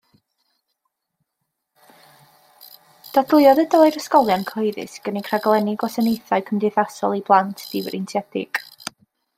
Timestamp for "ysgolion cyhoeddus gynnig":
4.01-5.31